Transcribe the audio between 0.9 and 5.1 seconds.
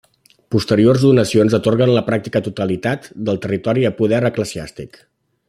donacions atorguen la pràctica totalitat del territori a poder eclesiàstic.